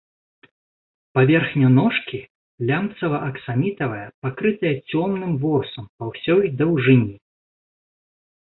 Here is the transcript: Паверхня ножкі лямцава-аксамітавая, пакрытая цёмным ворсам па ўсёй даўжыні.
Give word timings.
Паверхня 1.17 1.67
ножкі 1.79 2.19
лямцава-аксамітавая, 2.69 4.07
пакрытая 4.25 4.73
цёмным 4.95 5.33
ворсам 5.45 5.85
па 6.01 6.11
ўсёй 6.15 6.43
даўжыні. 6.63 7.15